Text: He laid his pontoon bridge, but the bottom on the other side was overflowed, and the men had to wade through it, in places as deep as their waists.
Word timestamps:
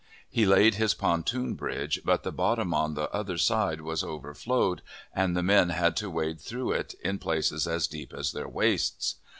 He 0.31 0.47
laid 0.47 0.73
his 0.73 0.95
pontoon 0.95 1.53
bridge, 1.53 2.01
but 2.03 2.23
the 2.23 2.31
bottom 2.31 2.73
on 2.73 2.95
the 2.95 3.07
other 3.11 3.37
side 3.37 3.81
was 3.81 4.03
overflowed, 4.03 4.81
and 5.13 5.37
the 5.37 5.43
men 5.43 5.69
had 5.69 5.95
to 5.97 6.09
wade 6.09 6.41
through 6.41 6.71
it, 6.71 6.95
in 7.03 7.19
places 7.19 7.67
as 7.67 7.85
deep 7.85 8.11
as 8.11 8.31
their 8.31 8.49
waists. 8.49 9.17